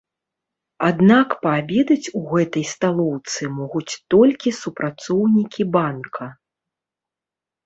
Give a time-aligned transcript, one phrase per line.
[0.85, 6.25] Аднак паабедаць у гэтай сталоўцы могуць толькі супрацоўнікі банка.